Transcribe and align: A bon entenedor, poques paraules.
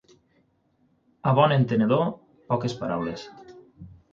A 1.31 1.35
bon 1.41 1.53
entenedor, 1.57 2.09
poques 2.55 2.77
paraules. 2.81 3.29